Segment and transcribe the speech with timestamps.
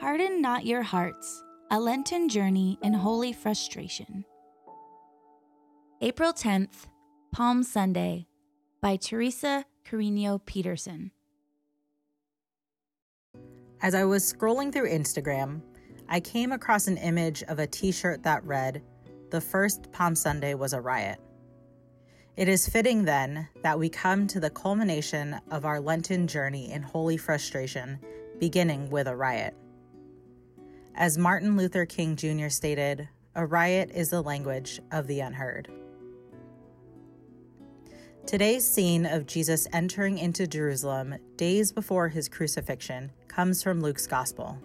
[0.00, 4.24] Harden not your hearts, a Lenten journey in holy frustration.
[6.00, 6.86] April 10th,
[7.32, 8.26] Palm Sunday,
[8.80, 11.10] by Teresa Cariño Peterson.
[13.82, 15.60] As I was scrolling through Instagram,
[16.08, 18.82] I came across an image of a t shirt that read,
[19.30, 21.20] The first Palm Sunday was a riot.
[22.38, 26.80] It is fitting then that we come to the culmination of our Lenten journey in
[26.80, 27.98] holy frustration,
[28.38, 29.54] beginning with a riot.
[30.94, 32.48] As Martin Luther King Jr.
[32.48, 35.70] stated, a riot is the language of the unheard.
[38.26, 44.58] Today's scene of Jesus entering into Jerusalem days before his crucifixion comes from Luke's Gospel.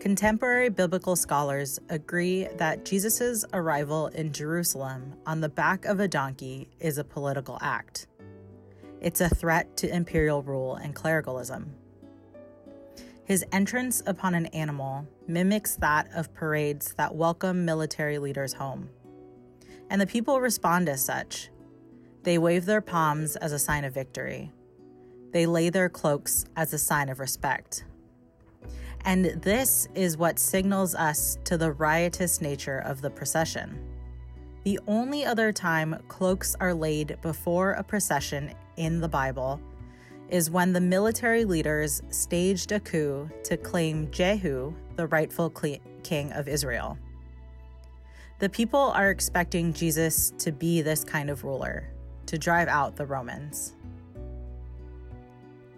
[0.00, 6.68] Contemporary biblical scholars agree that Jesus' arrival in Jerusalem on the back of a donkey
[6.80, 8.06] is a political act.
[9.00, 11.74] It's a threat to imperial rule and clericalism.
[13.30, 18.88] His entrance upon an animal mimics that of parades that welcome military leaders home.
[19.88, 21.48] And the people respond as such,
[22.24, 24.50] they wave their palms as a sign of victory.
[25.32, 27.84] They lay their cloaks as a sign of respect.
[29.04, 33.78] And this is what signals us to the riotous nature of the procession.
[34.64, 39.60] The only other time cloaks are laid before a procession in the Bible
[40.30, 45.50] is when the military leaders staged a coup to claim Jehu the rightful
[46.02, 46.98] king of Israel.
[48.38, 51.92] The people are expecting Jesus to be this kind of ruler
[52.26, 53.74] to drive out the Romans.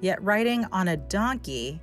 [0.00, 1.80] Yet, riding on a donkey,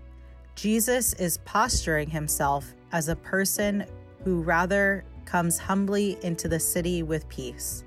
[0.55, 3.85] Jesus is posturing himself as a person
[4.23, 7.83] who rather comes humbly into the city with peace.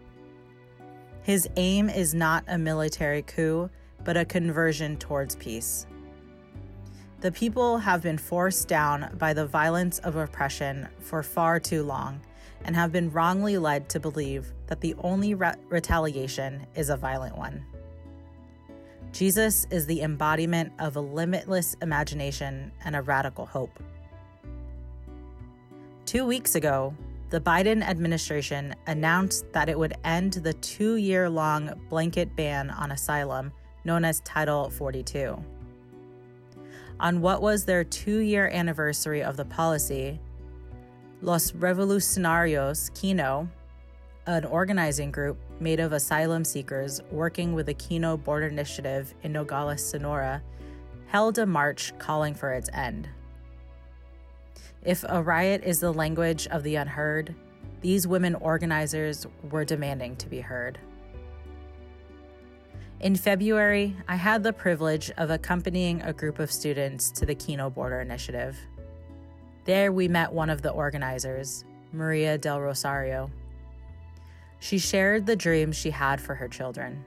[1.22, 3.70] His aim is not a military coup,
[4.05, 5.86] but a conversion towards peace.
[7.20, 12.20] The people have been forced down by the violence of oppression for far too long
[12.64, 17.36] and have been wrongly led to believe that the only re- retaliation is a violent
[17.36, 17.64] one.
[19.12, 23.79] Jesus is the embodiment of a limitless imagination and a radical hope.
[26.07, 26.95] Two weeks ago,
[27.30, 32.91] the Biden administration announced that it would end the two year long blanket ban on
[32.91, 33.52] asylum
[33.84, 35.42] known as Title 42.
[37.00, 40.20] On what was their two year anniversary of the policy,
[41.20, 43.48] Los Revolucionarios Kino,
[44.26, 49.84] an organizing group made of asylum seekers working with the Kino Border Initiative in Nogales,
[49.84, 50.42] Sonora,
[51.06, 53.08] held a march calling for its end.
[54.84, 57.34] If a riot is the language of the unheard,
[57.80, 60.78] these women organizers were demanding to be heard.
[63.02, 67.68] In February, I had the privilege of accompanying a group of students to the Kino
[67.68, 68.57] Border Initiative.
[69.64, 73.29] There, we met one of the organizers, Maria del Rosario.
[74.61, 77.05] She shared the dreams she had for her children.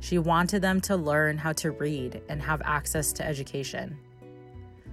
[0.00, 3.96] She wanted them to learn how to read and have access to education.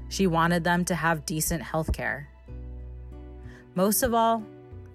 [0.09, 2.29] She wanted them to have decent health care.
[3.73, 4.43] Most of all,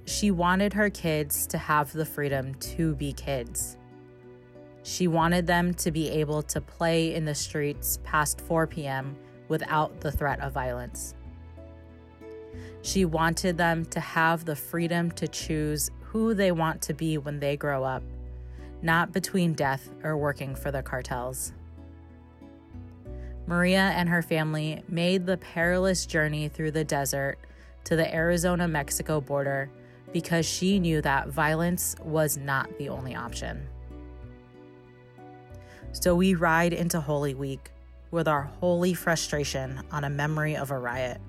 [0.05, 3.79] she wanted her kids to have the freedom to be kids.
[4.87, 9.17] She wanted them to be able to play in the streets past 4 p.m.
[9.49, 11.17] without the threat of violence.
[12.83, 17.41] She wanted them to have the freedom to choose who they want to be when
[17.41, 18.05] they grow up,
[18.81, 21.53] not between death or working for the cartels.
[23.49, 27.41] Maria and her family made the perilous journey through the desert
[27.83, 29.69] to the Arizona Mexico border
[30.13, 33.67] because she knew that violence was not the only option.
[35.93, 37.71] So we ride into Holy Week
[38.11, 41.21] with our holy frustration on a memory of a riot.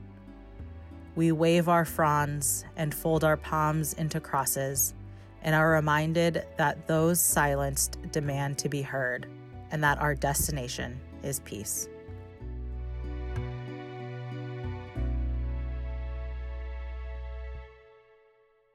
[1.16, 4.94] We wave our fronds and fold our palms into crosses
[5.42, 9.28] and are reminded that those silenced demand to be heard
[9.72, 11.88] and that our destination is peace.